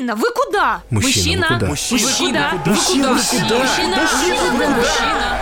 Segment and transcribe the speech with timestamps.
[0.00, 0.82] Мужчина, вы куда?
[0.88, 1.58] Мужчина?
[1.68, 2.72] Мужчина, вы куда?
[2.72, 3.58] Мужчина, вы куда?
[3.58, 5.38] Мужчина, Мужчина, мужчина.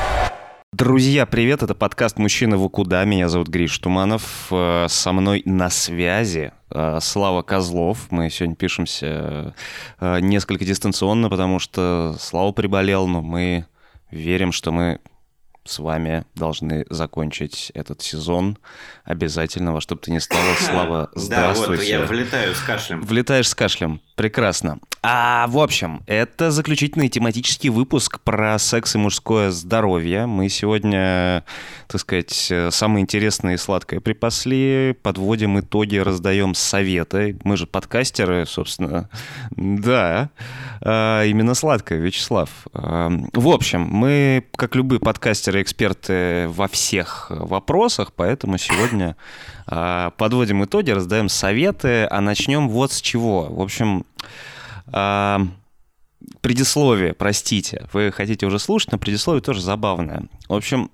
[0.72, 3.04] Друзья, привет, это подкаст «Мужчина, вы куда?».
[3.04, 4.48] Меня зовут Гриш Туманов.
[4.50, 8.08] Э, Со мной на связи э, Слава Козлов.
[8.10, 9.54] Мы сегодня пишемся
[10.00, 13.64] э, несколько дистанционно, потому что Слава приболел, но мы
[14.10, 14.98] верим, что мы
[15.68, 18.58] с вами должны закончить этот сезон
[19.04, 20.54] обязательно, во что бы то ни стало.
[20.60, 21.90] Слава, Да, вот здравствуйте.
[21.90, 23.02] я влетаю с кашлем.
[23.02, 24.00] Влетаешь с кашлем.
[24.16, 24.78] Прекрасно.
[25.00, 30.26] А, в общем, это заключительный тематический выпуск про секс и мужское здоровье.
[30.26, 31.44] Мы сегодня,
[31.86, 37.38] так сказать, э, самое интересное и сладкое припасли, подводим итоги, раздаем советы.
[37.44, 39.08] Мы же подкастеры, собственно.
[39.52, 40.30] Да,
[40.80, 42.50] А, именно сладкое, Вячеслав.
[42.72, 49.16] А, В общем, мы, как любые подкастеры, эксперты во всех вопросах, поэтому сегодня
[49.66, 53.44] а, подводим итоги, раздаем советы, а начнем вот с чего.
[53.44, 54.04] В общем,
[54.92, 55.46] а,
[56.40, 60.24] предисловие, простите, вы хотите уже слушать, но предисловие тоже забавное.
[60.48, 60.90] В общем,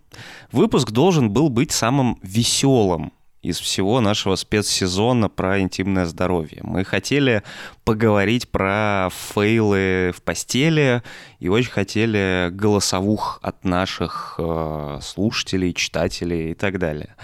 [0.52, 6.60] выпуск должен был быть самым веселым из всего нашего спецсезона про интимное здоровье.
[6.62, 7.42] Мы хотели
[7.84, 11.02] поговорить про фейлы в постели
[11.40, 17.14] и очень хотели голосовух от наших э, слушателей, читателей и так далее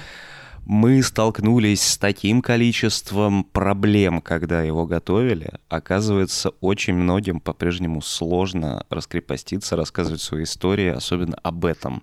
[0.67, 5.53] мы столкнулись с таким количеством проблем, когда его готовили.
[5.69, 12.03] Оказывается, очень многим по-прежнему сложно раскрепоститься, рассказывать свои истории, особенно об этом.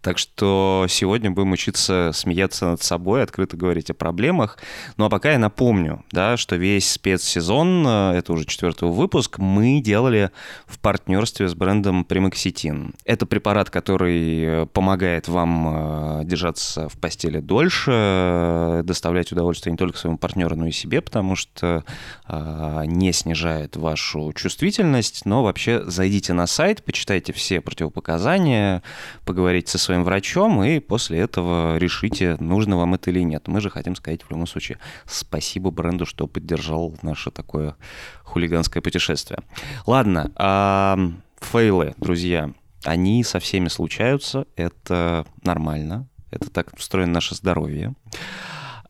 [0.00, 4.58] Так что сегодня будем учиться смеяться над собой, открыто говорить о проблемах.
[4.96, 9.80] Ну а пока я напомню, да, что весь спецсезон, э, это уже четвертый выпуск, мы
[9.80, 10.30] делали
[10.66, 12.94] в партнерстве с брендом Примакситин.
[13.04, 19.76] Это препарат, который э, помогает вам э, держаться в постели дольше, э, доставлять удовольствие не
[19.76, 21.84] только своему партнеру, но и себе, потому что
[22.28, 28.82] э, не снижает вашу чувствительность, но вообще зайдите на сайт, почитайте все противопоказания,
[29.24, 33.48] поговорите со своим врачом и после этого решите, нужно вам это или нет.
[33.48, 37.76] Мы же хотим сказать в любом случае спасибо бренду, что поддержал наше такое
[38.22, 39.40] хулиганское путешествие.
[39.86, 40.98] Ладно, а,
[41.40, 42.52] фейлы, друзья,
[42.84, 47.94] они со всеми случаются, это нормально, это так устроено наше здоровье.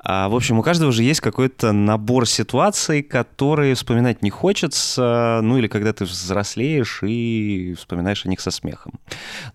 [0.09, 5.59] А, в общем, у каждого же есть какой-то набор ситуаций, которые вспоминать не хочется, ну
[5.59, 9.01] или когда ты взрослеешь и вспоминаешь о них со смехом.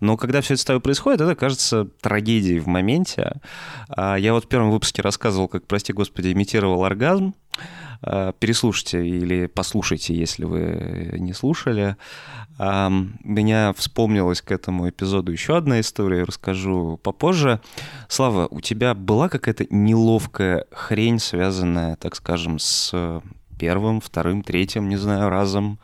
[0.00, 3.40] Но когда все это с тобой происходит, это кажется трагедией в моменте.
[3.88, 7.34] А, Я вот в первом выпуске рассказывал, как, прости господи, имитировал оргазм.
[8.02, 11.96] А, Переслушайте или послушайте, если вы не слушали.
[12.58, 17.60] Меня вспомнилась к этому эпизоду еще одна история, расскажу попозже.
[18.08, 23.20] Слава, у тебя была какая-то неловкая хрень, связанная, так скажем, с
[23.58, 25.78] первым, вторым, третьим, не знаю, разом?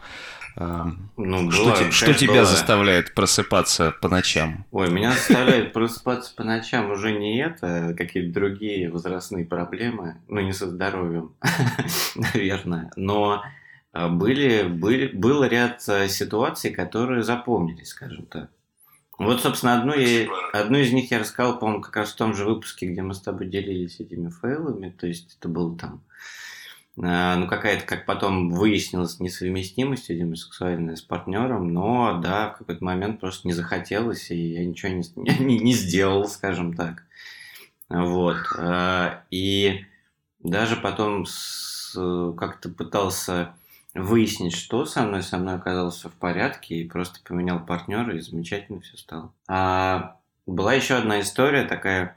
[0.58, 2.44] Ну, Что, была, те- что тебя была.
[2.44, 4.66] заставляет просыпаться по ночам?
[4.72, 10.16] Ой, меня заставляет просыпаться по ночам уже не это, а какие-то другие возрастные проблемы.
[10.26, 11.34] Ну, не со здоровьем,
[12.16, 12.90] наверное.
[12.96, 13.42] Но
[13.92, 18.50] а, были, были, был ряд а, ситуаций, которые запомнились, скажем так.
[19.18, 22.44] Вот, собственно, одну, я, одну из них я рассказал, по-моему, как раз в том же
[22.44, 24.90] выпуске, где мы с тобой делились этими фейлами.
[24.90, 26.02] То есть это был там
[27.36, 33.20] ну, какая-то, как потом выяснилось, несовместимость, видимо, сексуальная с партнером, но, да, в какой-то момент
[33.20, 35.04] просто не захотелось, и я ничего не,
[35.44, 37.04] не, не сделал, скажем так.
[37.88, 38.38] Вот.
[38.58, 39.84] А, И
[40.40, 41.26] даже потом
[42.36, 43.54] как-то пытался
[43.94, 48.20] выяснить, что со мной, со мной оказалось все в порядке, и просто поменял партнера, и
[48.20, 49.32] замечательно все стало.
[49.48, 50.16] А
[50.46, 52.16] была еще одна история такая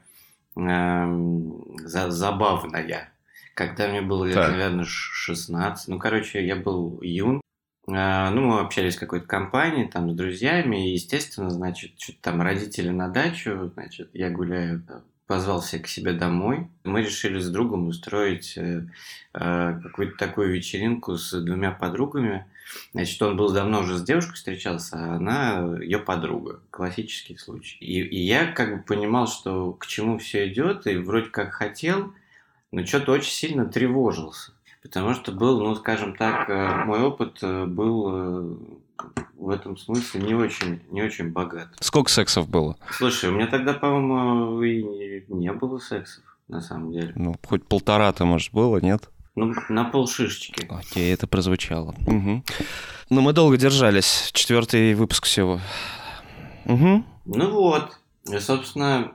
[0.56, 3.11] эм, за- забавная
[3.54, 4.50] когда мне было лет, Так.
[4.52, 5.88] наверное, ш- 16.
[5.88, 7.40] Ну, короче, я был юн.
[7.88, 12.40] А, Ну, мы общались в какой-то компании, там, с друзьями, и, естественно, значит, что-то там
[12.42, 14.84] родители на дачу, значит, я гуляю,
[15.26, 16.68] позвал всех к себе домой.
[16.84, 18.86] Мы решили с другом устроить э,
[19.34, 22.46] э, какую-то такую вечеринку с двумя подругами.
[22.92, 26.60] Значит, он был давно уже с девушкой встречался, а она ее подруга.
[26.70, 27.76] Классический случай.
[27.80, 32.14] И, и я как бы понимал, что к чему все идет, и вроде как хотел,
[32.72, 34.52] но что-то очень сильно тревожился.
[34.82, 38.56] Потому что был, ну, скажем так, э, мой опыт э, был э,
[39.36, 41.68] в этом смысле не очень, не очень богат.
[41.78, 42.76] Сколько сексов было?
[42.90, 47.12] Слушай, у меня тогда, по-моему, и не, было сексов, на самом деле.
[47.14, 49.08] Ну, хоть полтора-то, может, было, нет?
[49.36, 50.66] Ну, на полшишечки.
[50.68, 51.94] Окей, это прозвучало.
[52.00, 52.44] Мгм.
[53.08, 54.30] Ну, мы долго держались.
[54.32, 55.60] Четвертый выпуск всего.
[56.64, 57.04] Угу.
[57.24, 59.12] Ну вот, и, собственно,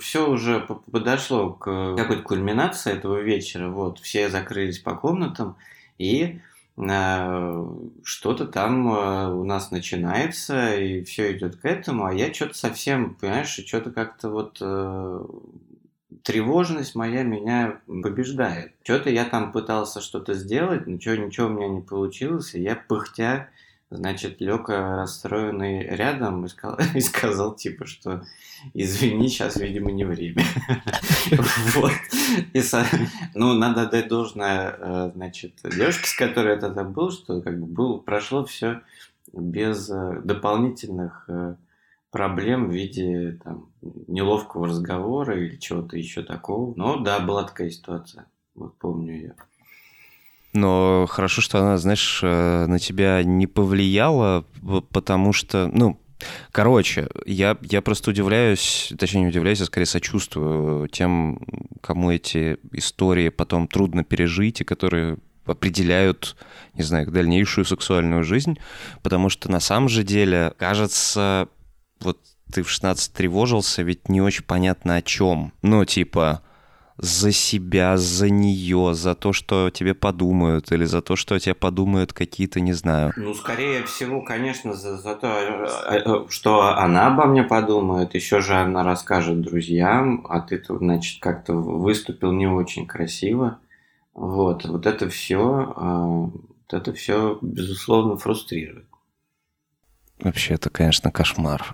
[0.00, 3.68] все уже по- подошло к какой-то кульминации этого вечера.
[3.68, 5.56] Вот, все закрылись по комнатам,
[5.98, 6.40] и
[6.76, 7.66] э,
[8.04, 13.14] что-то там э, у нас начинается, и все идет к этому, а я что-то совсем,
[13.16, 15.24] понимаешь, что-то как-то вот э,
[16.22, 18.72] тревожность моя меня побеждает.
[18.84, 23.48] Что-то я там пытался что-то сделать, ничего, ничего у меня не получилось, и я пыхтя,
[23.96, 28.24] значит, лег расстроенный рядом и сказал, и сказал типа, что
[28.72, 30.44] извини, сейчас, видимо, не время.
[31.74, 31.92] Вот.
[33.34, 38.00] Ну, надо отдать должное, э, значит, девушке, с которой я тогда был, что как бы
[38.00, 38.82] прошло все
[39.32, 41.56] без э, дополнительных э,
[42.10, 46.74] проблем в виде там, неловкого разговора или чего-то еще такого.
[46.76, 48.26] Но да, была такая ситуация.
[48.54, 49.34] Вот помню я.
[50.54, 54.44] Но хорошо, что она, знаешь, э, на тебя не повлияла,
[54.90, 56.00] потому что, ну,
[56.52, 61.38] Короче, я, я просто удивляюсь, точнее не удивляюсь, а скорее сочувствую тем,
[61.82, 66.36] кому эти истории потом трудно пережить, и которые определяют,
[66.74, 68.58] не знаю, дальнейшую сексуальную жизнь,
[69.02, 71.48] потому что на самом же деле, кажется,
[72.00, 72.18] вот
[72.52, 75.52] ты в 16 тревожился, ведь не очень понятно о чем.
[75.62, 76.42] Ну, типа,
[76.96, 82.12] за себя, за нее, за то, что тебе подумают, или за то, что тебе подумают
[82.12, 83.12] какие-то, не знаю.
[83.16, 88.40] Ну, скорее всего, конечно, за, за то, э, э, что она обо мне подумает, еще
[88.40, 93.58] же она расскажет друзьям, а ты тут, значит, как-то выступил не очень красиво.
[94.14, 98.86] Вот, вот это все, а, вот это все, безусловно, фрустрирует.
[100.20, 101.72] Вообще, это, конечно, кошмар.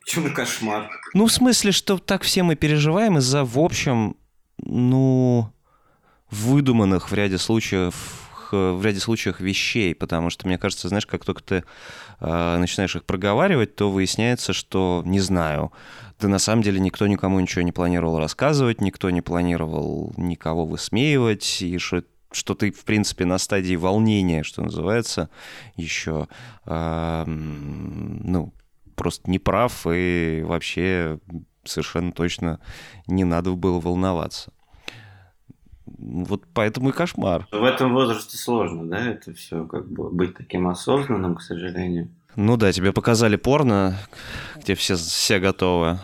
[0.00, 0.88] Почему кошмар?
[1.12, 4.16] Ну, в смысле, что так все мы переживаем из-за, в общем,
[4.58, 5.50] ну,
[6.30, 8.20] выдуманных в ряде случаев
[8.52, 11.64] в ряде случаев вещей, потому что, мне кажется, знаешь, как только ты
[12.20, 15.72] э, начинаешь их проговаривать, то выясняется, что, не знаю,
[16.20, 21.62] да на самом деле никто никому ничего не планировал рассказывать, никто не планировал никого высмеивать,
[21.62, 25.30] и что что ты, в принципе, на стадии волнения, что называется,
[25.76, 26.26] еще,
[26.66, 28.52] э, ну,
[28.96, 31.20] просто не прав и вообще
[31.68, 32.60] совершенно точно
[33.06, 34.52] не надо было волноваться.
[35.86, 37.46] Вот поэтому и кошмар.
[37.50, 42.10] В этом возрасте сложно, да, это все как бы быть таким осознанным, к сожалению.
[42.36, 43.96] Ну да, тебе показали порно,
[44.56, 45.98] где все, все готовы.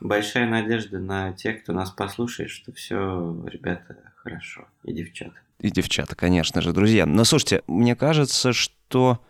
[0.00, 4.66] Большая надежда на тех, кто нас послушает, что все, ребята, хорошо.
[4.84, 5.36] И девчата.
[5.60, 7.06] И девчата, конечно же, друзья.
[7.06, 9.20] Но слушайте, мне кажется, что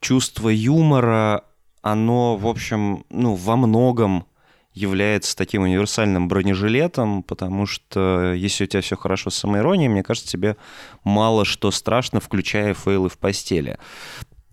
[0.00, 1.44] чувство юмора,
[1.82, 4.26] оно, в общем, ну, во многом
[4.74, 10.28] является таким универсальным бронежилетом, потому что если у тебя все хорошо с самоиронией, мне кажется,
[10.28, 10.56] тебе
[11.04, 13.78] мало что страшно, включая фейлы в постели.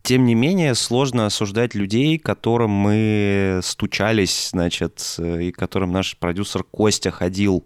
[0.03, 7.11] Тем не менее, сложно осуждать людей, которым мы стучались, значит, и которым наш продюсер Костя
[7.11, 7.65] ходил,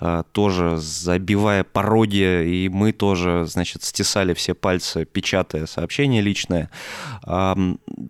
[0.00, 6.70] э, тоже забивая пороги, и мы тоже, значит, стесали все пальцы, печатая сообщение личное.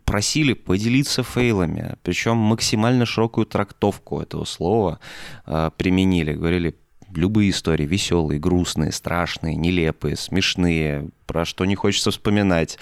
[0.05, 5.01] Просили поделиться фейлами, причем максимально широкую трактовку этого слова
[5.47, 6.33] э, применили.
[6.33, 6.75] Говорили,
[7.15, 12.79] любые истории, веселые, грустные, страшные, нелепые, смешные, про что не хочется вспоминать.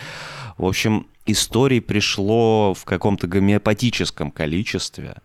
[0.56, 5.16] В общем, историй пришло в каком-то гомеопатическом количестве,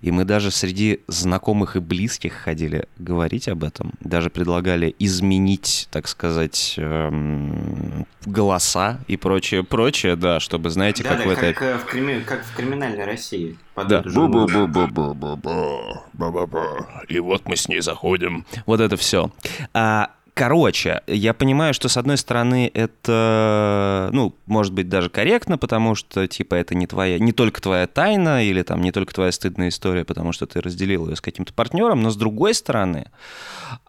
[0.00, 6.08] и мы даже среди знакомых и близких ходили говорить об этом, даже предлагали изменить, так
[6.08, 11.54] сказать, эм, голоса и прочее, прочее, да, чтобы, знаете, да, как да, в этой...
[11.54, 12.20] Как, в крими...
[12.20, 13.58] как в криминальной России.
[13.76, 14.02] Да.
[14.02, 16.86] Бу-бу-бу-бу-бу-бу-бу.
[17.08, 18.44] И вот мы с ней заходим.
[18.66, 19.30] Вот это все.
[19.72, 25.94] А, Короче, я понимаю, что с одной стороны это, ну, может быть даже корректно, потому
[25.94, 29.68] что, типа, это не твоя, не только твоя тайна или там не только твоя стыдная
[29.68, 33.10] история, потому что ты разделил ее с каким-то партнером, но с другой стороны,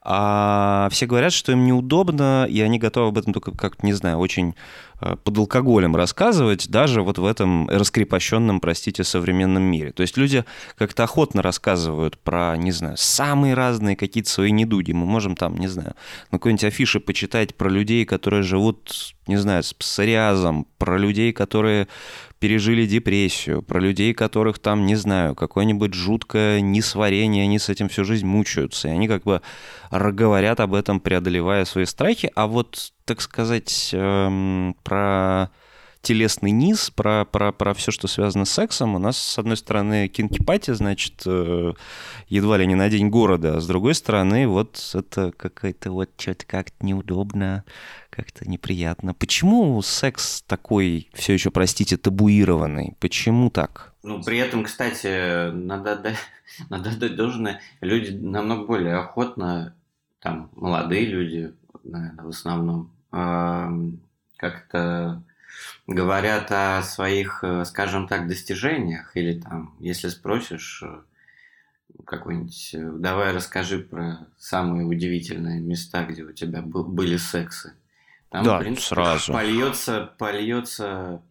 [0.04, 4.18] а, все говорят, что им неудобно, и они готовы об этом только, как не знаю,
[4.18, 4.56] очень
[5.04, 9.92] Э, под алкоголем рассказывать, даже вот в этом раскрепощенном, простите, современном мире.
[9.92, 10.46] То есть люди
[10.78, 14.94] как-то охотно рассказывают про, не знаю, самые разные какие-то свои недуги.
[14.94, 15.96] Мы можем там, не знаю,
[16.32, 21.88] на какой-нибудь афише почитать про людей, которые живут, не знаю, с псориазом, про людей, которые
[22.44, 28.04] пережили депрессию, про людей, которых там, не знаю, какое-нибудь жуткое несварение, они с этим всю
[28.04, 28.90] жизнь мучаются.
[28.90, 29.42] И они как бы
[29.90, 32.30] говорят об этом, преодолевая свои страхи.
[32.36, 35.52] А вот, так сказать, эм, про
[36.04, 38.94] телесный низ, про, про, про все, что связано с сексом.
[38.94, 41.74] У нас, с одной стороны, кинки-пати, значит, э,
[42.28, 46.46] едва ли не на день города, а с другой стороны, вот это какая-то вот что-то
[46.46, 47.64] как-то неудобно,
[48.10, 49.14] как-то неприятно.
[49.14, 52.96] Почему секс такой, все еще, простите, табуированный?
[53.00, 53.94] Почему так?
[54.04, 56.18] Ну, при этом, кстати, надо отдать,
[56.70, 59.74] надо отдать должное, люди намного более охотно,
[60.20, 61.54] там, молодые люди,
[61.86, 62.92] наверное, в основном,
[64.38, 65.24] как-то
[65.88, 71.02] говорят о своих, э, скажем так, достижениях, или там, если спросишь э,
[72.06, 77.74] какой-нибудь, э, давай расскажи про самые удивительные места, где у тебя был, были сексы.
[78.30, 79.32] Там, Да, в принципе, сразу.
[79.32, 81.22] Польется, польется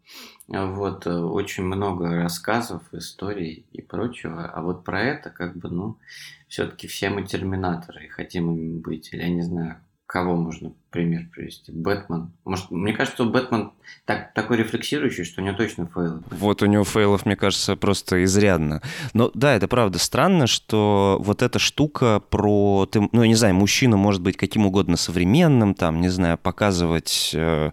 [0.47, 4.45] вот очень много рассказов, историй и прочего.
[4.47, 5.99] А вот про это, как бы, ну,
[6.47, 9.13] все-таки все мы терминаторы и хотим им быть.
[9.13, 9.82] Или я не знаю,
[10.13, 11.73] кого можно пример привести?
[11.73, 12.33] Бэтмен.
[12.45, 13.73] Может, мне кажется, что Бэтмен
[14.05, 16.23] так, такой рефлексирующий, что у него точно фейлы.
[16.31, 18.83] Вот у него фейлов, мне кажется, просто изрядно.
[19.15, 22.87] Но да, это правда странно, что вот эта штука про...
[22.93, 27.31] Ты, ну, я не знаю, мужчина может быть каким угодно современным, там, не знаю, показывать
[27.33, 27.71] э,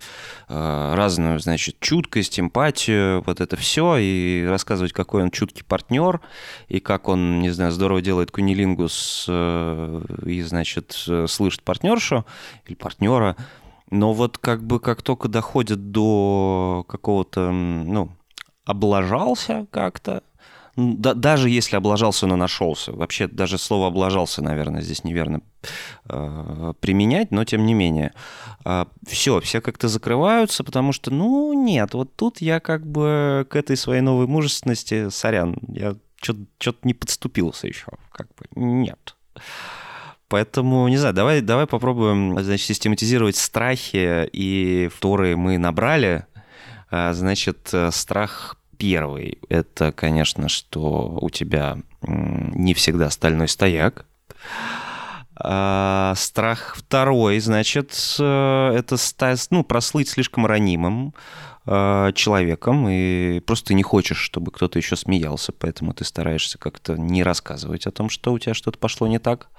[0.48, 6.22] э, разную, значит, чуткость, эмпатию, вот это все, и рассказывать, какой он чуткий партнер,
[6.70, 12.26] и как он, не знаю, здорово делает кунилингус э, и, значит, э, слышит партнершу
[12.66, 13.36] или партнера.
[13.92, 18.12] Но вот как бы как только доходит до какого-то, ну,
[18.66, 20.22] облажался как-то,
[20.76, 22.92] да- даже если облажался, но нашелся.
[22.92, 25.42] Вообще даже слово облажался, наверное, здесь неверно
[26.08, 28.14] э, применять, но тем не менее.
[29.08, 33.76] все, все как-то закрываются, потому что, ну, нет, вот тут я как бы к этой
[33.76, 39.16] своей новой мужественности, сорян, я что-то не подступился еще, как бы, нет.
[40.30, 46.26] Поэтому, не знаю, давай, давай попробуем, значит, систематизировать страхи, и которые мы набрали.
[46.92, 54.06] А, Значит, э, страх первый– это, конечно, что у тебя не всегда стальной стояк.
[55.36, 61.14] А, Страх второй, значит, э, это ста- ну, прослыть слишком ранимым
[61.66, 67.24] э, человеком, и просто не хочешь, чтобы кто-то еще смеялся, поэтому ты стараешься как-то не
[67.24, 69.50] рассказывать о том, что у тебя что-то пошло не так.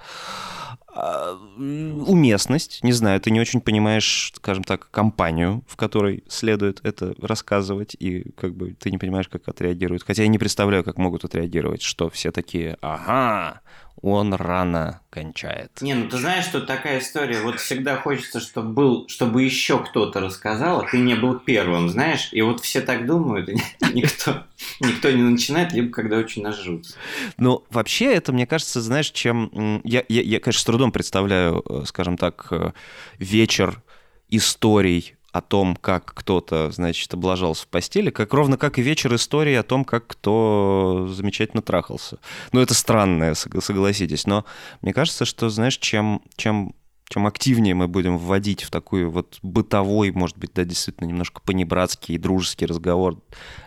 [0.93, 7.15] А, Уместность, не знаю, ты не очень понимаешь, скажем так, компанию, в которой следует это
[7.21, 10.03] рассказывать, и как бы ты не понимаешь, как отреагируют.
[10.03, 13.61] Хотя я не представляю, как могут отреагировать, что все такие, ага,
[14.01, 15.81] он рано кончает.
[15.81, 20.19] Не, ну ты знаешь, что такая история, вот всегда хочется, чтобы был, чтобы еще кто-то
[20.19, 23.55] рассказал, а ты не был первым, знаешь, и вот все так думают, и
[23.93, 24.43] никто,
[24.79, 26.95] никто не начинает, либо когда очень нажрутся.
[27.37, 29.81] Ну, вообще, это, мне кажется, знаешь, чем...
[29.83, 32.71] Я, я, я, конечно, с трудом представляю, э, скажем так, э,
[33.19, 33.81] вечер
[34.29, 39.53] историй о том, как кто-то, значит, облажался в постели, как ровно как и вечер истории
[39.53, 42.19] о том, как кто замечательно трахался.
[42.51, 44.45] Ну, это странное, сог- согласитесь, но
[44.81, 46.73] мне кажется, что, знаешь, чем, чем
[47.11, 52.15] чем активнее мы будем вводить в такой вот бытовой, может быть, да, действительно немножко понебратский
[52.15, 53.21] и дружеский разговор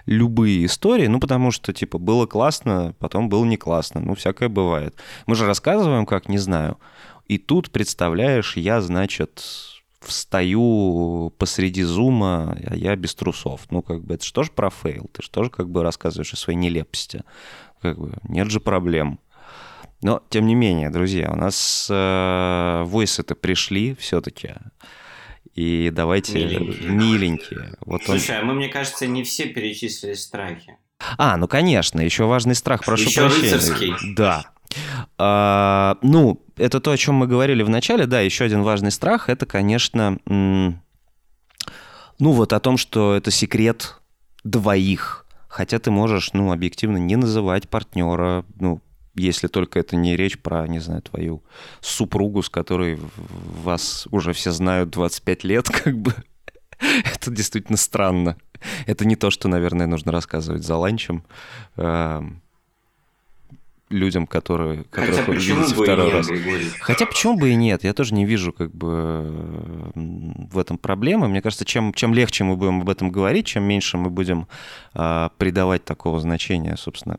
[0.07, 4.97] любые истории, ну, потому что, типа, было классно, потом было не классно, ну, всякое бывает.
[5.27, 6.79] Мы же рассказываем, как, не знаю,
[7.27, 9.43] и тут, представляешь, я, значит,
[10.07, 13.63] встаю посреди зума, а я без трусов.
[13.71, 15.09] Ну, как бы, это что же про фейл?
[15.13, 17.23] Ты же тоже как бы рассказываешь о своей нелепости.
[17.83, 19.19] Как бы, нет же проблем.
[20.03, 24.55] Но, тем не менее, друзья, у нас э, войсы-то пришли все-таки.
[25.55, 26.91] И давайте Миленькие.
[26.91, 27.75] миленькие.
[27.81, 28.19] Вот он...
[28.19, 30.77] Слушай, а мы, мне кажется, не все перечислили страхи.
[31.19, 33.53] А, ну конечно, еще важный страх, прошу Еще прощения.
[33.55, 34.15] рыцарский.
[34.15, 34.47] Да.
[35.19, 39.29] А, ну, это то, о чем мы говорили в начале, да, еще один важный страх,
[39.29, 40.81] это, конечно, ну
[42.19, 44.01] вот о том, что это секрет
[44.45, 45.27] двоих.
[45.49, 48.81] Хотя ты можешь, ну, объективно не называть партнера, ну,
[49.15, 51.45] если только это не речь про, не знаю, твою
[51.81, 56.13] супругу, с которой вас уже все знают 25 лет, как бы.
[56.81, 58.37] Это действительно странно.
[58.87, 61.25] Это не то, что, наверное, нужно рассказывать за ланчем
[61.77, 62.43] эм,
[63.91, 66.29] людям, которые, Хотя которых вы почему видите второй нет, раз.
[66.29, 66.69] Григорий?
[66.81, 67.85] Хотя почему бы и нет?
[67.85, 71.29] Я тоже не вижу как бы в этом проблемы.
[71.29, 74.49] Мне кажется, чем, чем легче мы будем об этом говорить, чем меньше мы будем
[74.95, 77.19] а, придавать такого значения, собственно,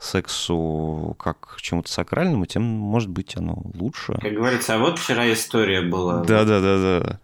[0.00, 4.14] сексу как чему-то сакральному, тем, может быть, оно лучше.
[4.20, 6.24] Как говорится, а вот вчера история была.
[6.24, 7.20] Да, да, да, да.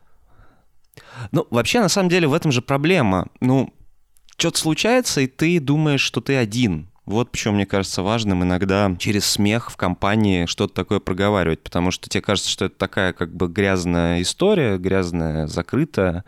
[1.32, 3.28] Ну, вообще, на самом деле, в этом же проблема.
[3.40, 3.72] Ну,
[4.36, 6.88] что-то случается, и ты думаешь, что ты один.
[7.06, 12.08] Вот почему мне кажется важным иногда через смех в компании что-то такое проговаривать, потому что
[12.08, 16.24] тебе кажется, что это такая как бы грязная история, грязная, закрытая,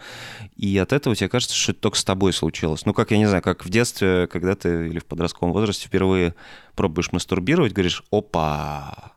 [0.55, 2.85] и от этого тебе кажется, что это только с тобой случилось.
[2.85, 6.35] Ну, как, я не знаю, как в детстве, когда ты или в подростковом возрасте впервые
[6.75, 9.15] пробуешь мастурбировать, говоришь, опа,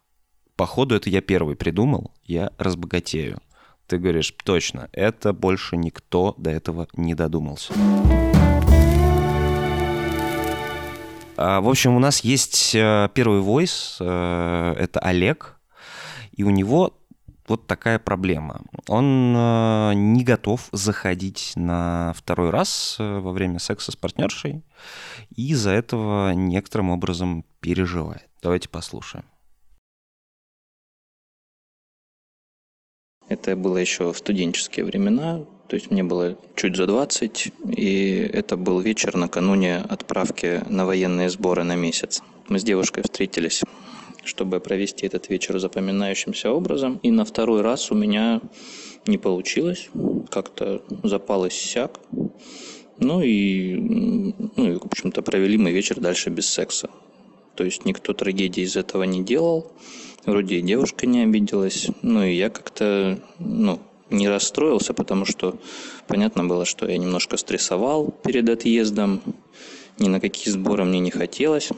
[0.56, 3.42] походу это я первый придумал, я разбогатею.
[3.86, 7.74] Ты говоришь, точно, это больше никто до этого не додумался.
[11.42, 15.58] А, В общем, у нас есть э, первый войс, э, это Олег,
[16.34, 17.00] и у него
[17.48, 18.60] вот такая проблема.
[18.90, 24.66] Он э, не готов заходить на второй раз во время секса с партнершей,
[25.34, 28.28] и из-за этого некоторым образом переживает.
[28.42, 29.24] Давайте послушаем.
[33.30, 38.58] Это было еще в студенческие времена, то есть мне было чуть за 20, и это
[38.58, 42.24] был вечер накануне отправки на военные сборы на месяц.
[42.48, 43.62] Мы с девушкой встретились
[44.26, 47.00] чтобы провести этот вечер запоминающимся образом.
[47.02, 48.42] И на второй раз у меня
[49.08, 49.90] не получилось,
[50.30, 52.00] как-то запал иссяк.
[53.00, 53.76] Ну и,
[54.56, 56.90] ну и, в общем-то, провели мы вечер дальше без секса.
[57.56, 59.72] То есть никто трагедии из этого не делал.
[60.26, 61.88] Вроде и девушка не обиделась.
[62.02, 63.80] Ну и я как-то, ну,
[64.10, 65.60] не расстроился, потому что
[66.08, 69.22] понятно было, что я немножко стрессовал перед отъездом.
[69.98, 71.70] Ни на какие сборы мне не хотелось.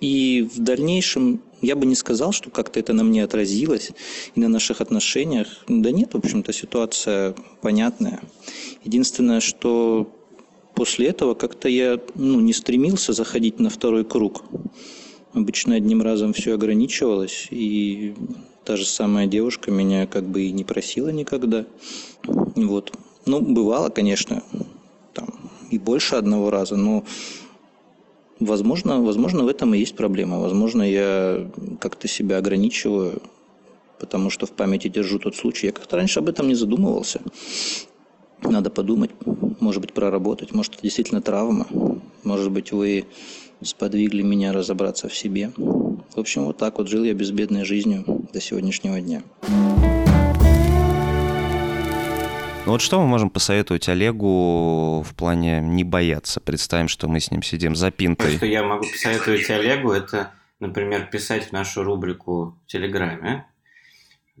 [0.00, 3.90] И в дальнейшем я бы не сказал, что как-то это на мне отразилось
[4.34, 5.48] и на наших отношениях.
[5.68, 8.20] Да нет, в общем-то, ситуация понятная.
[8.82, 10.10] Единственное, что
[10.74, 14.44] после этого как-то я ну, не стремился заходить на второй круг.
[15.32, 18.14] Обычно одним разом все ограничивалось, и
[18.64, 21.66] та же самая девушка меня как бы и не просила никогда.
[22.24, 22.92] Вот.
[23.26, 24.42] Ну, бывало, конечно,
[25.14, 25.28] там
[25.70, 27.04] и больше одного раза, но
[28.40, 30.40] Возможно, возможно, в этом и есть проблема.
[30.40, 31.46] Возможно, я
[31.78, 33.20] как-то себя ограничиваю,
[33.98, 35.66] потому что в памяти держу тот случай.
[35.66, 37.20] Я как-то раньше об этом не задумывался.
[38.42, 39.10] Надо подумать,
[39.60, 40.52] может быть, проработать.
[40.52, 41.66] Может, это действительно травма.
[42.24, 43.04] Может быть, вы
[43.62, 45.52] сподвигли меня разобраться в себе.
[46.14, 49.22] В общем, вот так вот жил я безбедной жизнью до сегодняшнего дня.
[52.66, 56.40] Ну вот что мы можем посоветовать Олегу в плане не бояться?
[56.40, 58.36] Представим, что мы с ним сидим за пинтой.
[58.36, 63.46] Что я могу посоветовать Олегу, это, например, писать в нашу рубрику в Телеграме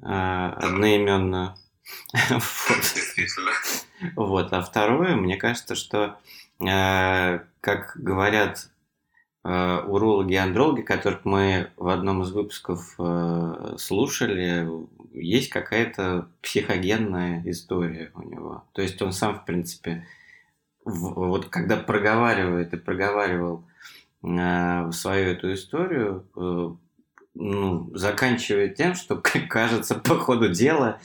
[0.02, 1.56] э, одноименно.
[4.16, 4.52] Вот.
[4.52, 6.16] А второе, мне кажется, что,
[6.60, 8.70] э, как говорят
[9.42, 12.94] урологи и андрологи, которых мы в одном из выпусков
[13.78, 14.68] слушали,
[15.12, 18.64] есть какая-то психогенная история у него.
[18.72, 20.06] То есть он сам, в принципе,
[20.84, 23.64] вот когда проговаривает и проговаривал
[24.22, 26.70] э, свою эту историю, э,
[27.34, 29.16] ну, заканчивает тем, что,
[29.48, 30.98] кажется, по ходу дела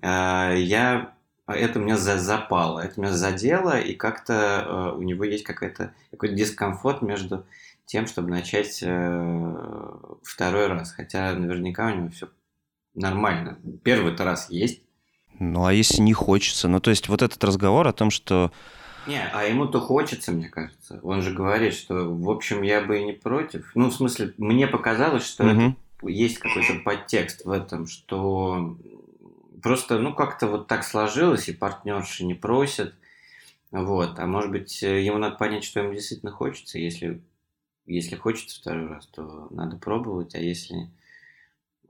[0.00, 1.14] э, я
[1.46, 6.34] это меня за, запало, это меня задело, и как-то э, у него есть какая-то какой-то
[6.34, 7.44] дискомфорт между
[7.86, 10.92] тем, чтобы начать э, второй раз.
[10.92, 12.28] Хотя наверняка у него все
[12.94, 13.58] нормально.
[13.82, 14.82] Первый-то раз есть.
[15.38, 16.68] Ну, а если не хочется?
[16.68, 18.52] Ну, то есть вот этот разговор о том, что...
[19.06, 20.98] Не, а ему-то хочется, мне кажется.
[21.02, 23.70] Он же говорит, что, в общем, я бы и не против.
[23.74, 26.08] Ну, в смысле, мне показалось, что угу.
[26.08, 28.78] есть какой-то подтекст в этом, что
[29.64, 32.94] просто, ну, как-то вот так сложилось, и партнерши не просят.
[33.70, 34.18] Вот.
[34.18, 36.78] А может быть, ему надо понять, что ему действительно хочется.
[36.78, 37.22] Если,
[37.86, 40.90] если хочется второй раз, то надо пробовать, а если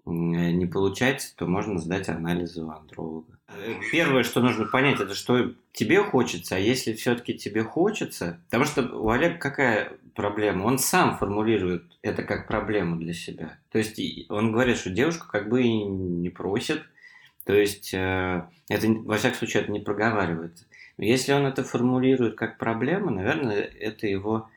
[0.05, 3.39] не получается, то можно сдать анализы у андролога.
[3.91, 8.83] Первое, что нужно понять, это что тебе хочется, а если все-таки тебе хочется, потому что
[8.97, 10.65] у Олега какая проблема?
[10.65, 13.59] Он сам формулирует это как проблему для себя.
[13.73, 13.99] То есть
[14.31, 16.85] он говорит, что девушка как бы и не просит,
[17.45, 20.65] то есть э, это, во всяком случае, это не проговаривается.
[20.97, 24.49] Если он это формулирует как проблему, наверное, это его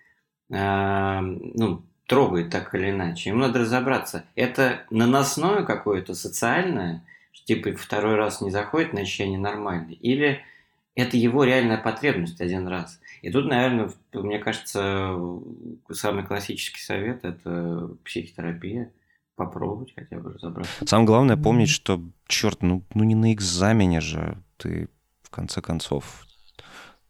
[0.49, 3.29] э, ну, трогает так или иначе.
[3.29, 7.03] Ему надо разобраться, это наносное какое-то социальное,
[7.45, 10.41] типа второй раз не заходит, значит я ненормальный, или
[10.95, 12.99] это его реальная потребность один раз.
[13.21, 15.17] И тут, наверное, мне кажется,
[15.91, 18.91] самый классический совет– это психотерапия.
[19.37, 20.85] Попробовать хотя бы разобраться.
[20.85, 24.89] Самое главное помнить, что, черт, ну, ну не на экзамене же ты,
[25.21, 26.25] в конце концов,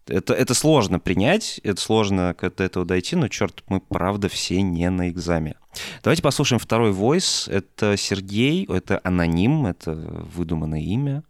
[0.08, 4.90] это, это сложно принять, это сложно до этого дойти, но, черт, мы, правда, все не
[4.90, 5.56] на экзамене.
[6.04, 7.48] Давайте послушаем второй войс.
[7.48, 11.24] Это Сергей, это аноним, это выдуманное имя.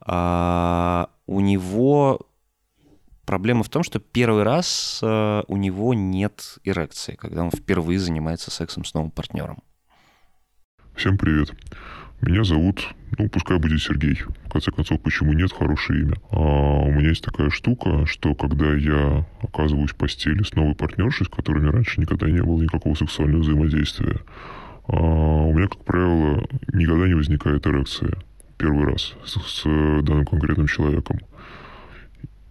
[0.00, 2.20] А, у него
[3.26, 8.50] проблема в том, что первый раз а, у него нет эрекции, когда он впервые занимается
[8.50, 9.62] сексом с новым партнером.
[10.94, 11.52] Всем привет.
[12.20, 14.22] Меня зовут, ну, пускай будет Сергей.
[14.46, 16.14] В конце концов, почему нет, хорошее имя.
[16.30, 21.26] А у меня есть такая штука, что когда я оказываюсь в постели с новой партнершей,
[21.26, 24.20] с меня раньше никогда не было никакого сексуального взаимодействия,
[24.86, 28.14] а у меня, как правило, никогда не возникает эрекция
[28.56, 31.18] первый раз с, с данным конкретным человеком.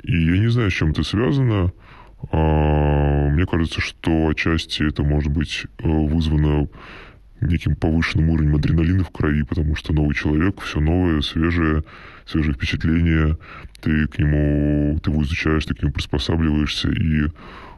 [0.03, 1.71] И я не знаю, с чем это связано.
[2.29, 6.67] А, мне кажется, что отчасти это может быть э, вызвано
[7.47, 11.83] неким повышенным уровнем адреналина в крови, потому что новый человек, все новое, свежее,
[12.25, 13.37] свежие впечатления,
[13.81, 17.27] ты к нему, ты его изучаешь, ты к нему приспосабливаешься, и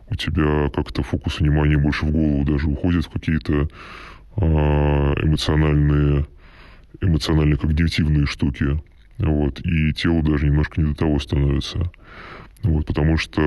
[0.09, 3.67] у тебя как-то фокус внимания больше в голову даже уходит в какие-то
[4.37, 6.25] а, эмоциональные,
[7.01, 8.79] эмоционально когнитивные штуки.
[9.17, 11.89] Вот, и телу даже немножко не до того становится.
[12.63, 13.41] Вот, потому что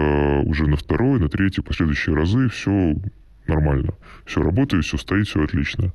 [0.45, 2.95] уже на второй, на третий, последующие разы все
[3.49, 3.95] нормально.
[4.25, 5.93] Все работает, все стоит, все отлично.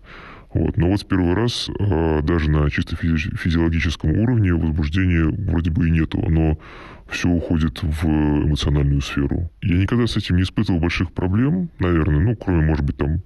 [0.53, 0.77] Вот.
[0.77, 5.87] Но вот в первый раз э, даже на чисто физи- физиологическом уровне возбуждения вроде бы
[5.87, 6.23] и нету.
[6.25, 6.59] Оно
[7.07, 9.49] все уходит в эмоциональную сферу.
[9.61, 13.21] Я никогда с этим не испытывал больших проблем, наверное, ну, кроме, может быть, там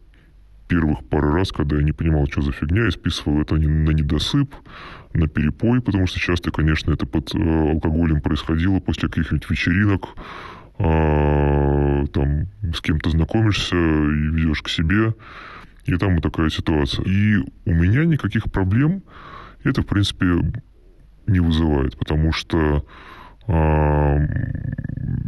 [0.67, 4.53] первых пару раз, когда я не понимал, что за фигня, и списывал это на недосып,
[5.13, 10.09] на перепой, потому что часто, конечно, это под э, алкоголем происходило после каких-нибудь вечеринок,
[10.79, 15.13] э, там с кем-то знакомишься и ведешь к себе,
[15.85, 17.05] и там вот такая ситуация.
[17.05, 19.03] И у меня никаких проблем
[19.63, 20.25] это, в принципе,
[21.27, 22.85] не вызывает, потому что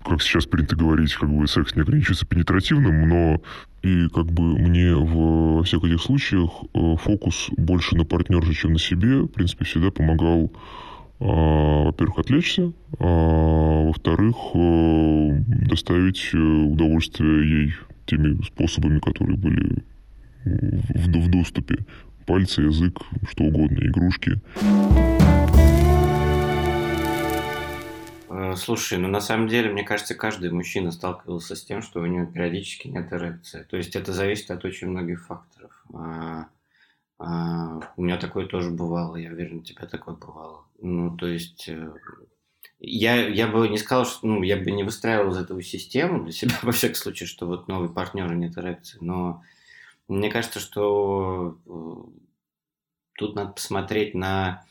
[0.09, 3.41] как сейчас принято говорить, как бы секс не ограничивается пенетративным, но
[3.81, 8.79] и как бы мне во всех этих случаях э, фокус больше на партнерше, чем на
[8.79, 10.88] себе, в принципе, всегда помогал а,
[11.19, 17.73] во-первых, отвлечься, а во-вторых, э, доставить э, удовольствие ей
[18.05, 19.83] теми способами, которые были
[20.45, 21.85] в, в доступе.
[22.25, 24.39] Пальцы, язык, что угодно, игрушки.
[28.29, 32.05] Э, слушай, ну на самом деле, мне кажется, каждый мужчина сталкивался с тем, что у
[32.05, 33.65] него периодически нет эрекции.
[33.69, 35.85] То есть это зависит от очень многих факторов.
[37.97, 40.65] У меня такое тоже бывало, я уверен, у тебя такое бывало.
[40.81, 41.91] Ну, то есть э,
[42.79, 46.31] я, я бы не сказал, что ну, я бы не выстраивал из этого систему для
[46.31, 48.97] себя, во всяком случае, что вот новый партнер нет эрекции.
[49.01, 49.43] Но
[50.07, 51.95] мне кажется, что э,
[53.17, 54.65] тут надо посмотреть на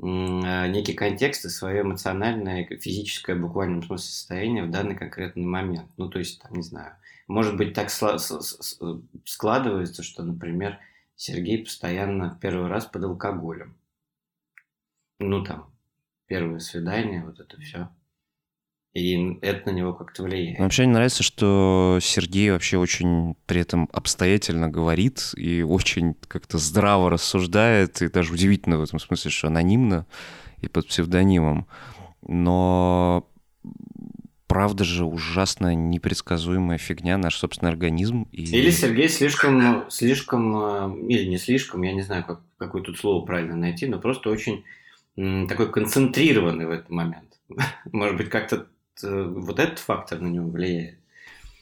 [0.00, 5.90] а, некий контекст и свое эмоциональное, физическое, буквальном смысле состояние в данный конкретный момент.
[5.96, 6.92] Ну, то есть, там, не знаю,
[7.26, 10.78] может быть, так складывается, что, например,
[11.18, 13.76] Сергей постоянно первый раз под алкоголем.
[15.18, 15.68] Ну, там,
[16.28, 17.88] первое свидание, вот это все.
[18.94, 20.60] И это на него как-то влияет.
[20.60, 27.10] Вообще мне нравится, что Сергей вообще очень при этом обстоятельно говорит и очень как-то здраво
[27.10, 30.06] рассуждает, и даже удивительно в этом смысле, что анонимно
[30.60, 31.66] и под псевдонимом.
[32.22, 33.28] Но
[34.48, 38.24] правда же ужасно непредсказуемая фигня, наш собственный организм.
[38.32, 38.42] И...
[38.42, 43.24] Или Сергей слишком, слишком, э, или не слишком, я не знаю, как, какое тут слово
[43.24, 44.64] правильно найти, но просто очень
[45.48, 47.38] такой концентрированный в этот момент.
[47.92, 48.66] Может быть, как-то
[49.02, 50.98] Э, вот этот фактор на него влияет.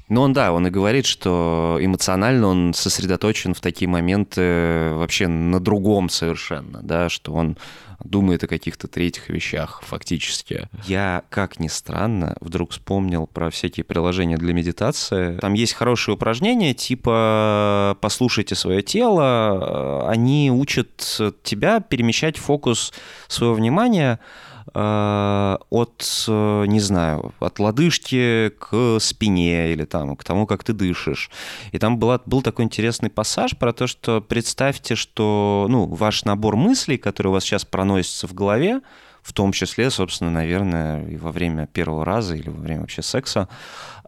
[0.08, 5.58] Ну, он, да, он и говорит, что эмоционально он сосредоточен в такие моменты вообще на
[5.58, 7.58] другом совершенно, да, что он
[8.04, 10.68] думает о каких-то третьих вещах фактически.
[10.84, 15.38] Я, как ни странно, вдруг вспомнил про всякие приложения для медитации.
[15.38, 22.92] Там есть хорошие упражнения, типа «послушайте свое тело», они учат тебя перемещать фокус
[23.28, 30.46] своего внимания Э, от, э, не знаю, от лодыжки к спине или там к тому,
[30.46, 31.31] как ты дышишь.
[31.72, 36.57] И там была, был такой интересный пассаж про то, что представьте, что ну, ваш набор
[36.57, 38.81] мыслей, который у вас сейчас проносится в голове,
[39.22, 43.48] в том числе, собственно, наверное, и во время первого раза или во время вообще секса,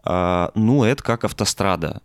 [0.05, 2.01] э, ну, это как автострада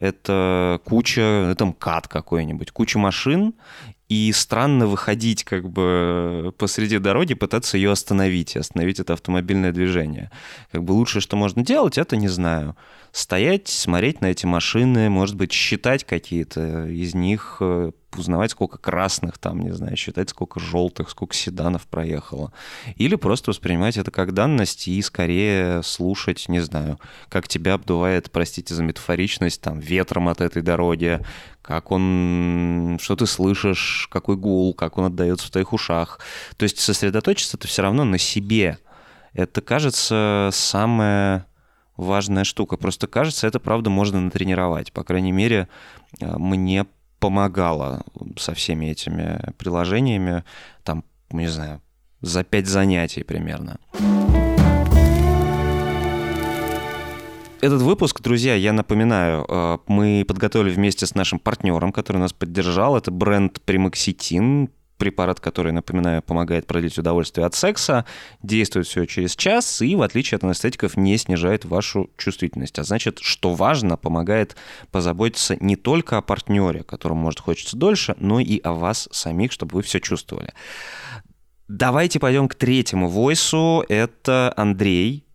[0.00, 3.54] это куча, это МКАД какой-нибудь, куча машин,
[4.12, 10.30] и странно выходить как бы посреди дороги, пытаться ее остановить, остановить это автомобильное движение.
[10.70, 12.76] Как бы лучшее, что можно делать, это, не знаю,
[13.10, 19.38] стоять, смотреть на эти машины, может быть, считать какие-то из них, э, узнавать, сколько красных
[19.38, 22.52] там, не знаю, считать, сколько желтых, сколько седанов проехало.
[22.96, 26.98] Или просто воспринимать это как данность и скорее слушать, не знаю,
[27.28, 31.20] как тебя обдувает, простите за метафоричность, там, ветром от этой дороги,
[31.62, 36.20] как он, что ты слышишь, какой гул, как он отдается в твоих ушах.
[36.56, 38.78] То есть сосредоточиться ты все равно на себе.
[39.32, 41.46] Это, кажется, самое
[41.96, 42.76] важная штука.
[42.76, 44.92] Просто кажется, это правда можно натренировать.
[44.92, 45.68] По крайней мере,
[46.20, 46.86] э, мне
[47.22, 48.02] помогало
[48.36, 50.42] со всеми этими приложениями,
[50.82, 51.80] там, не знаю,
[52.20, 53.78] за пять занятий примерно.
[57.60, 62.96] Этот выпуск, друзья, я напоминаю, э, мы подготовили вместе с нашим партнером, который нас поддержал.
[62.96, 64.70] Это бренд Примакситин
[65.02, 68.04] препарат, который, напоминаю, помогает продлить удовольствие от секса,
[68.40, 72.78] действует все через час и, в отличие от анестетиков, не снижает вашу чувствительность.
[72.78, 74.54] А значит, что важно, помогает
[74.92, 79.74] позаботиться не только о партнере, которому, может, хочется дольше, но и о вас самих, чтобы
[79.74, 80.52] вы все чувствовали.
[81.66, 83.84] Давайте пойдем к третьему войсу.
[83.88, 85.26] Это Андрей.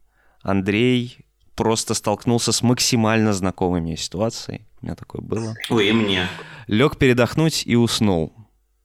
[0.44, 1.18] Андрей
[1.56, 4.62] просто столкнулся с максимально знакомой мне ситуацией.
[4.82, 5.56] У меня такое было.
[5.70, 6.30] Ой, и мне.
[6.68, 8.32] Лег передохнуть и уснул.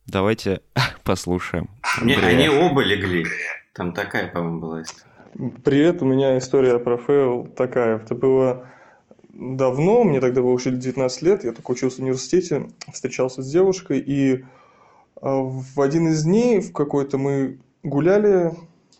[0.06, 0.60] Давайте
[1.04, 1.68] послушаем.
[2.00, 3.26] Мне- они оба легли.
[3.72, 5.10] Там такая, по-моему, была история.
[5.64, 7.96] Привет, у меня история про фейл такая.
[7.96, 8.68] Это было
[9.32, 13.98] давно, мне тогда было уже 19 лет, я только учился в университете, встречался с девушкой,
[13.98, 14.44] и
[15.22, 18.52] а, в один из дней в какой-то мы гуляли,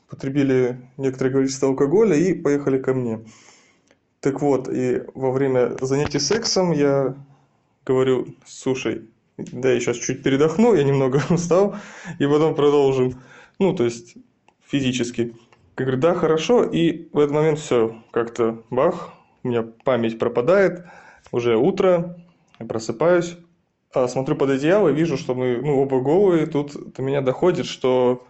[0.09, 3.21] потребили некоторое количество алкоголя и поехали ко мне.
[4.21, 7.15] Так вот, и во время занятий сексом я
[7.85, 9.03] говорю, слушай,
[9.51, 11.77] да, я сейчас чуть передохну, я немного устал,
[12.19, 13.21] и потом продолжим.
[13.59, 14.15] Ну, то есть
[14.67, 15.35] физически.
[15.79, 20.85] Я говорю, да, хорошо, и в этот момент все, как-то бах, у меня память пропадает,
[21.33, 22.17] уже утро,
[22.59, 23.37] я просыпаюсь,
[23.95, 27.67] а, смотрю под одеяло и вижу, что мы, ну, оба голые, тут до меня доходит,
[27.67, 28.27] что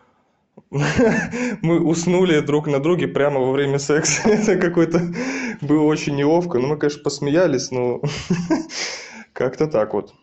[0.71, 4.23] мы уснули друг на друге прямо во время секса.
[4.29, 5.01] Это какой-то
[5.61, 6.59] было очень неловко.
[6.59, 8.01] Ну, мы, конечно, посмеялись, но
[9.33, 10.15] как-то так вот.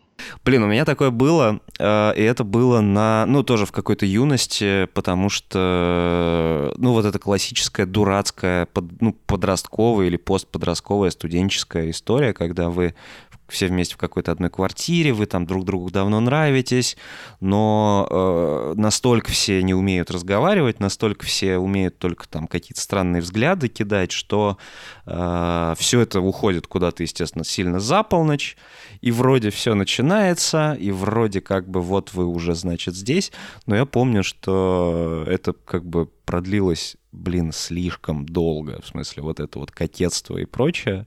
[0.44, 4.86] Блин, у меня такое было, э, и это было на, ну, тоже в какой-то юности,
[4.94, 12.70] потому что, ну, вот эта классическая дурацкая, под- ну, подростковая или постподростковая студенческая история, когда
[12.70, 12.94] вы
[13.52, 16.96] все вместе в какой-то одной квартире, вы там друг другу давно нравитесь,
[17.40, 23.68] но э, настолько все не умеют разговаривать, настолько все умеют только там какие-то странные взгляды
[23.68, 24.58] кидать, что
[25.04, 28.56] все это уходит куда-то, естественно, сильно за полночь,
[29.00, 33.32] и вроде все начинается, и вроде как бы вот вы уже, значит, здесь,
[33.66, 39.58] но я помню, что это как бы продлилось, блин, слишком долго, в смысле вот это
[39.58, 41.06] вот кокетство и прочее,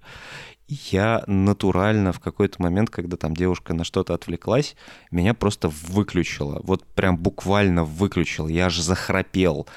[0.68, 4.76] я натурально в какой-то момент, когда там девушка на что-то отвлеклась,
[5.12, 6.62] меня просто выключила.
[6.64, 8.48] Вот прям буквально выключил.
[8.48, 9.68] Я аж захрапел.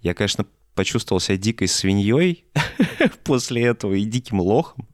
[0.00, 2.44] Я, конечно, почувствовал себя дикой свиньей
[3.24, 4.86] после этого и диким лохом.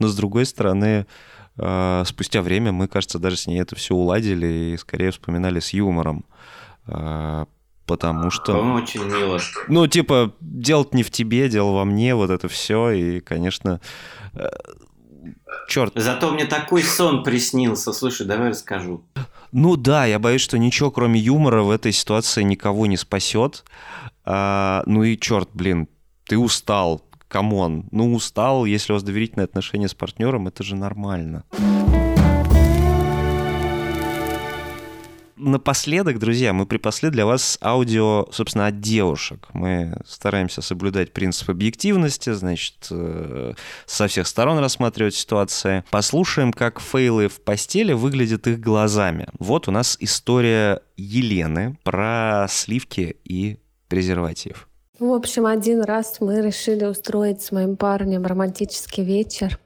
[0.00, 1.06] Но с другой стороны,
[1.56, 5.72] э, спустя время мы, кажется, даже с ней это все уладили и скорее вспоминали с
[5.72, 6.24] юмором.
[7.84, 8.52] Э, Потому что...
[8.52, 9.38] По-моему, очень мило.
[9.68, 12.90] Ну, типа, дело не в тебе, дело во мне, вот это все.
[12.90, 13.80] И, конечно,
[15.68, 15.92] черт.
[15.94, 17.92] Зато мне такой сон приснился.
[17.92, 19.04] Слушай, давай расскажу.
[19.52, 23.64] Ну да, я боюсь, что ничего, кроме юмора, в этой ситуации никого не спасет.
[24.24, 25.88] А, ну и черт, блин,
[26.26, 27.02] ты устал.
[27.28, 27.88] Come on.
[27.90, 31.42] Ну, устал, если у вас доверительные отношения с партнером, это же нормально.
[35.36, 39.48] Напоследок, друзья, мы припасли для вас аудио, собственно, от девушек.
[39.52, 45.82] Мы стараемся соблюдать принцип объективности, значит, э, со всех сторон рассматривать ситуации.
[45.90, 49.26] Послушаем, как фейлы в постели выглядят их глазами.
[49.40, 54.68] Вот у нас история Елены про сливки и презерватив.
[55.00, 59.58] В общем, один раз мы решили устроить с моим парнем романтический вечер.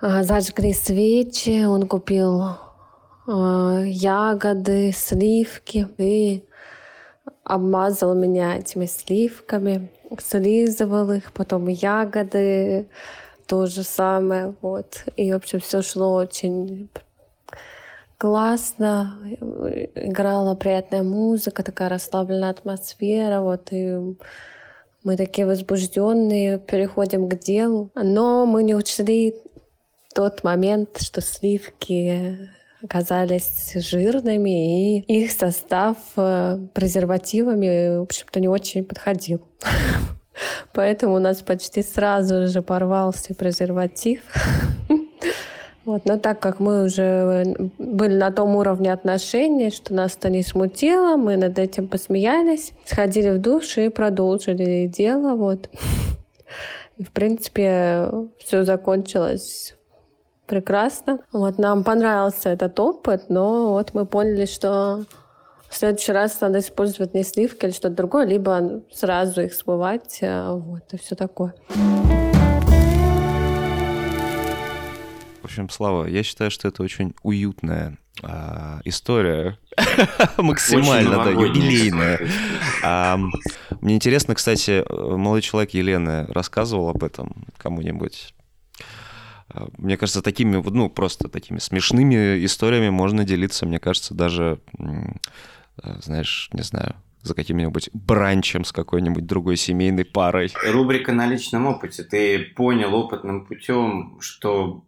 [0.00, 2.65] А, Зажгли свечи, он купил
[3.26, 6.44] ягоды, сливки и
[7.42, 12.88] обмазал меня этими сливками, слизывал их, потом ягоды,
[13.46, 15.04] то же самое, вот.
[15.16, 16.88] И, в общем, все шло очень
[18.18, 19.18] классно,
[19.94, 24.16] играла приятная музыка, такая расслабленная атмосфера, вот, и
[25.04, 27.90] мы такие возбужденные, переходим к делу.
[27.94, 29.36] Но мы не учли
[30.14, 32.50] тот момент, что сливки
[32.86, 39.42] оказались жирными, и их состав э, презервативами, в общем-то, не очень подходил.
[40.72, 44.20] Поэтому у нас почти сразу же порвался презерватив.
[45.84, 47.44] Вот, но так как мы уже
[47.78, 53.30] были на том уровне отношений, что нас это не смутило, мы над этим посмеялись, сходили
[53.30, 55.36] в душ и продолжили дело.
[55.36, 55.70] Вот.
[56.96, 58.08] И, в принципе,
[58.40, 59.75] все закончилось
[60.46, 61.18] прекрасно.
[61.32, 65.04] Вот, нам понравился этот опыт, но вот мы поняли, что
[65.68, 70.54] в следующий раз надо использовать не сливки или что-то другое, либо сразу их смывать, а,
[70.54, 71.54] вот, и все такое.
[75.42, 79.58] В общем, Слава, я считаю, что это очень уютная а, история,
[80.38, 82.20] максимально, да, юбилейная.
[82.82, 83.18] А,
[83.80, 88.34] мне интересно, кстати, молодой человек Елены рассказывал об этом кому-нибудь?
[89.78, 96.48] Мне кажется, такими, ну, просто такими смешными историями можно делиться, мне кажется, даже, э, знаешь,
[96.52, 100.52] не знаю, за каким-нибудь бранчем с какой-нибудь другой семейной парой.
[100.64, 102.04] Рубрика на личном опыте.
[102.04, 104.84] Ты понял опытным путем, что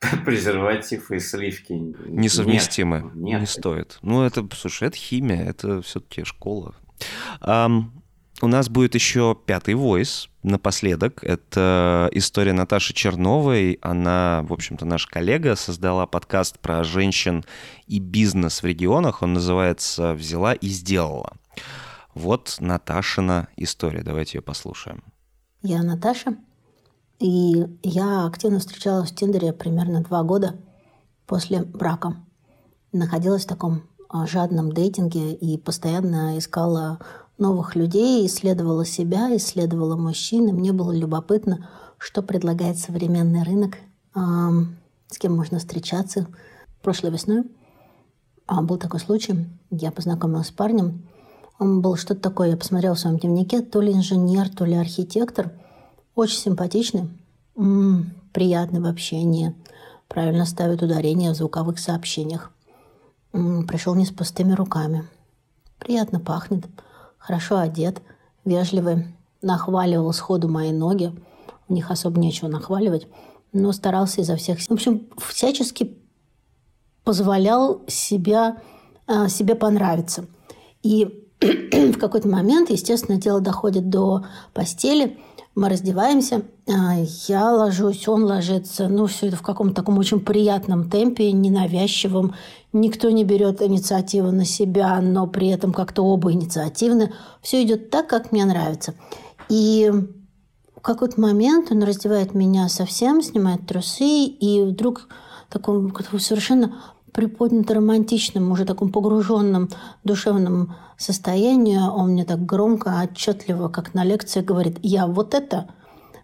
[0.24, 3.02] презерватив и сливки несовместимы.
[3.02, 3.40] Нет, нет.
[3.40, 3.98] Не стоит.
[4.02, 6.74] Ну, это, слушай, это химия, это все-таки школа.
[7.40, 7.90] Um,
[8.42, 11.22] у нас будет еще пятый войс напоследок.
[11.22, 13.78] Это история Наташи Черновой.
[13.82, 17.44] Она, в общем-то, наша коллега, создала подкаст про женщин
[17.86, 19.22] и бизнес в регионах.
[19.22, 21.32] Он называется «Взяла и сделала».
[22.14, 24.02] Вот Наташина история.
[24.02, 25.04] Давайте ее послушаем.
[25.62, 26.36] Я Наташа,
[27.18, 30.56] и я активно встречалась в Тиндере примерно два года
[31.26, 32.16] после брака.
[32.92, 36.98] Находилась в таком а, жадном дейтинге и постоянно искала
[37.40, 40.48] новых людей, исследовала себя, исследовала мужчин.
[40.48, 43.78] И мне было любопытно, что предлагает современный рынок,
[44.14, 46.26] с кем можно встречаться.
[46.82, 47.44] Прошлой весной
[48.46, 49.46] а, был такой случай.
[49.70, 51.06] Я познакомилась с парнем.
[51.58, 55.52] Он был что-то такое, я посмотрела в своем дневнике, то ли инженер, то ли архитектор.
[56.14, 57.08] Очень симпатичный,
[58.32, 59.54] приятный в общении,
[60.08, 62.50] правильно ставит ударение в звуковых сообщениях.
[63.32, 65.06] Пришел не с пустыми руками.
[65.78, 66.66] Приятно пахнет
[67.20, 68.02] хорошо одет,
[68.44, 71.12] вежливый, нахваливал сходу мои ноги.
[71.68, 73.06] У них особо нечего нахваливать,
[73.52, 74.66] но старался изо всех сил.
[74.70, 75.96] В общем, всячески
[77.04, 78.56] позволял себя,
[79.06, 80.26] а, себе понравиться.
[80.82, 85.20] И в какой-то момент, естественно, дело доходит до постели–
[85.54, 88.88] мы раздеваемся, а, я ложусь, он ложится.
[88.88, 92.34] Ну, все это в каком-то таком очень приятном темпе, ненавязчивом.
[92.72, 97.12] Никто не берет инициативу на себя, но при этом как-то оба инициативны.
[97.42, 98.94] Все идет так, как мне нравится.
[99.48, 99.90] И
[100.76, 105.08] в какой-то момент он раздевает меня совсем, снимает трусы, и вдруг
[105.50, 106.80] таком совершенно
[107.12, 109.68] приподнято романтичном, уже таком погруженном
[110.04, 115.68] душевном состоянии, он мне так громко, отчетливо, как на лекции, говорит, я вот это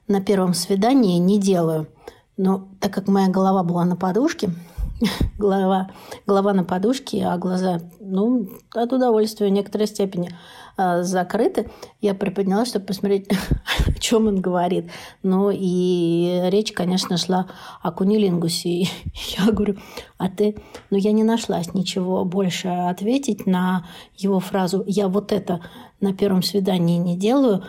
[0.09, 1.89] на первом свидании не делаю.
[2.37, 4.51] Но так как моя голова была на подушке,
[5.39, 5.91] голова,
[6.27, 10.31] голова на подушке, а глаза, ну, от удовольствия в некоторой степени
[10.79, 11.71] э, закрыты.
[12.01, 13.29] Я приподнялась, чтобы посмотреть,
[13.87, 14.91] о чем он говорит.
[15.23, 17.49] Ну, и речь, конечно, шла
[17.83, 18.69] о кунилингусе.
[18.69, 18.89] И
[19.39, 19.77] я говорю,
[20.19, 20.57] а ты...
[20.91, 25.61] Ну, я не нашлась ничего больше ответить на его фразу «я вот это
[26.01, 27.65] на первом свидании не делаю».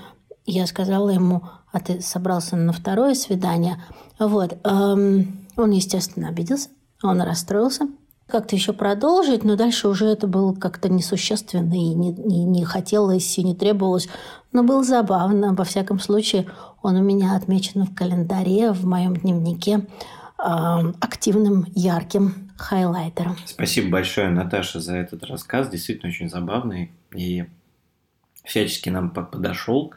[0.45, 3.83] Я сказала ему, а ты собрался на второе свидание?
[4.17, 4.57] Вот.
[4.63, 6.69] Эм, он, естественно, обиделся.
[7.03, 7.87] Он расстроился.
[8.27, 13.37] Как-то еще продолжить, но дальше уже это было как-то несущественно и не, не, не хотелось,
[13.37, 14.09] и не требовалось.
[14.51, 15.53] Но было забавно.
[15.53, 16.47] Во всяком случае,
[16.81, 19.85] он у меня отмечен в календаре, в моем дневнике
[20.39, 20.43] э,
[20.99, 23.37] активным, ярким хайлайтером.
[23.45, 25.69] Спасибо большое, Наташа, за этот рассказ.
[25.69, 27.45] Действительно очень забавный и
[28.43, 29.93] всячески нам подошел.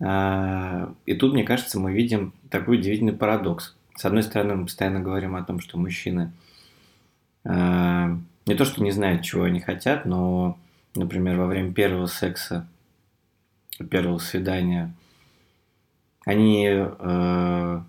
[0.00, 3.75] А, и тут, мне кажется, мы видим такой удивительный парадокс.
[3.96, 6.30] С одной стороны, мы постоянно говорим о том, что мужчины
[7.44, 10.58] э, не то, что не знают, чего они хотят, но,
[10.94, 12.68] например, во время первого секса,
[13.90, 14.94] первого свидания,
[16.26, 17.80] они э,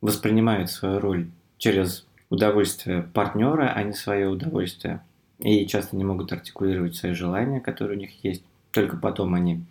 [0.00, 5.02] воспринимают свою роль через удовольствие партнера, а не свое удовольствие.
[5.38, 8.42] И часто не могут артикулировать свои желания, которые у них есть.
[8.70, 9.62] Только потом они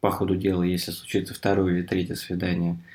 [0.00, 2.78] по ходу дела, если случится второе или третье свидание–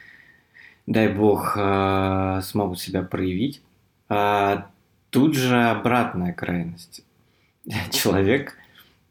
[0.89, 3.61] дай бог, э, смогут себя проявить.
[4.09, 4.67] А
[5.11, 7.05] тут же обратная крайность.
[7.91, 8.57] Человек,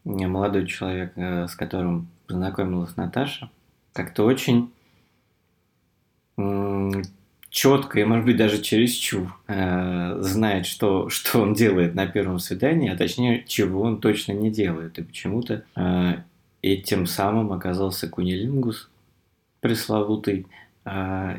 [0.04, 3.48] молодой человек, э, с которым познакомилась Наташа,
[3.92, 4.70] как-то очень
[7.50, 12.90] четко и, может быть, даже чересчур э, знает, что, что он делает на первом свидании,
[12.90, 14.98] а точнее, чего он точно не делает.
[14.98, 16.14] И почему-то э,
[16.62, 18.90] этим самым оказался кунилингус
[19.60, 20.46] пресловутый,
[20.84, 21.38] э,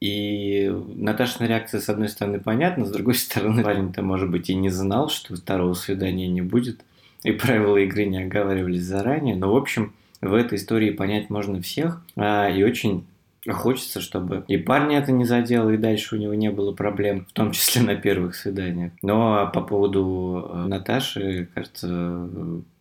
[0.00, 4.70] и Наташина реакция, с одной стороны, понятна, с другой стороны, парень-то, может быть, и не
[4.70, 6.80] знал, что второго свидания не будет,
[7.22, 9.36] и правила игры не оговаривались заранее.
[9.36, 13.04] Но, в общем, в этой истории понять можно всех, а, и очень
[13.48, 17.32] хочется, чтобы и парня это не задело, и дальше у него не было проблем, в
[17.32, 18.92] том числе на первых свиданиях.
[19.02, 22.28] Но по поводу э, Наташи, кажется,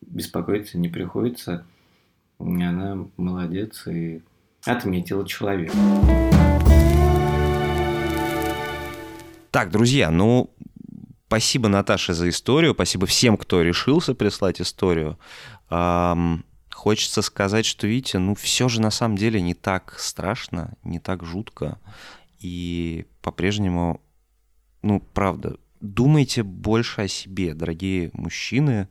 [0.02, 1.66] беспокоиться не приходится.
[2.40, 4.22] Она молодец и
[4.66, 5.74] отметила человека.
[9.52, 10.54] Так, друзья, ну,
[11.26, 12.76] спасибо, Наташе, за историю.
[12.76, 15.18] Спасибо всем, кто решился прислать историю.
[15.72, 21.00] Эм, хочется сказать, что, видите, ну, все же на самом деле не так страшно, не
[21.00, 21.80] так жутко.
[22.40, 24.04] И по-прежнему,
[24.84, 28.88] ну, правда, думайте больше о себе, дорогие мужчины.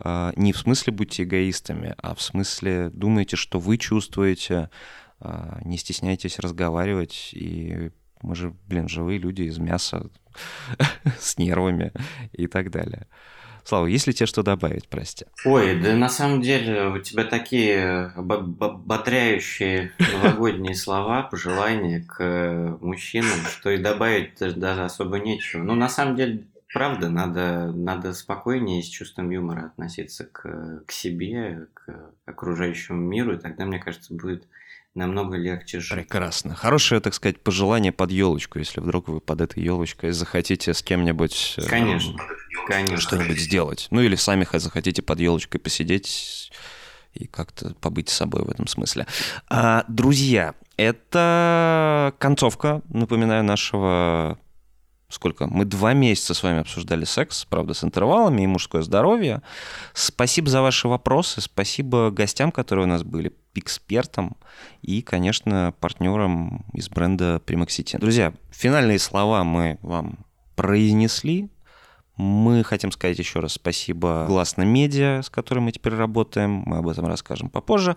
[0.00, 4.68] А, не в смысле будьте эгоистами, а в смысле думайте, что вы чувствуете,
[5.20, 7.92] а, не стесняйтесь разговаривать, и
[8.22, 10.08] мы же, блин, живые люди из мяса
[11.18, 11.92] с нервами
[12.32, 13.06] и так далее.
[13.64, 15.24] Слава, есть ли тебе что добавить, прости?
[15.44, 23.70] Ой, да на самом деле у тебя такие бодряющие новогодние слова, пожелания к мужчинам, что
[23.70, 25.62] и добавить даже особо нечего.
[25.62, 31.68] Ну, на самом деле, правда, надо, надо спокойнее с чувством юмора относиться к, к себе,
[31.74, 34.48] к окружающему миру, и тогда, мне кажется, будет
[34.94, 35.96] намного легче жить.
[35.98, 36.54] Прекрасно.
[36.54, 41.54] Хорошее, так сказать, пожелание под елочку, если вдруг вы под этой елочкой захотите с кем-нибудь
[41.58, 42.16] э, конечно,
[42.66, 42.98] конечно.
[42.98, 43.88] что-нибудь сделать.
[43.90, 46.52] Ну или сами захотите под елочкой посидеть
[47.14, 49.06] и как-то побыть с собой в этом смысле.
[49.48, 54.38] А, друзья, это концовка, напоминаю, нашего
[55.12, 55.46] сколько?
[55.46, 59.42] Мы два месяца с вами обсуждали секс, правда, с интервалами и мужское здоровье.
[59.94, 64.36] Спасибо за ваши вопросы, спасибо гостям, которые у нас были, экспертам
[64.80, 67.96] и, конечно, партнерам из бренда Примаксити.
[67.98, 70.24] Друзья, финальные слова мы вам
[70.56, 71.48] произнесли.
[72.16, 76.62] Мы хотим сказать еще раз спасибо Гласно Медиа, с которой мы теперь работаем.
[76.66, 77.96] Мы об этом расскажем попозже.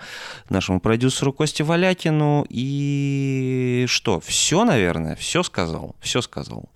[0.49, 2.45] Нашему продюсеру Косте Валякину.
[2.49, 4.20] И что?
[4.22, 5.95] Все, наверное, все сказал.
[5.99, 6.70] Все сказал.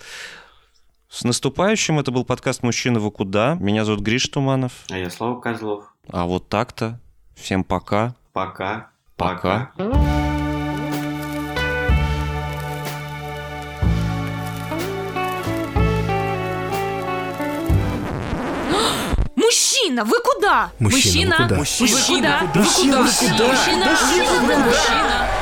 [1.10, 2.00] С наступающим.
[2.00, 3.56] Это был подкаст «Мужчина, вы куда?».
[3.60, 4.74] Меня зовут Гриш Туманов.
[4.90, 5.86] А я Слава Козлов.
[6.08, 7.00] А вот так-то.
[7.36, 8.16] Всем пока.
[8.34, 8.90] Пока.
[9.16, 9.72] Пока.
[9.76, 10.39] пока.
[20.00, 20.72] Мужчина, вы куда?
[20.80, 21.56] Мужчина, вы куда?
[21.58, 22.62] Мужчина, вы куда?
[22.62, 23.48] Мужчина, вы куда?
[23.48, 23.90] Мужчина, вы куда?
[23.92, 25.39] Мужчина, вы куда?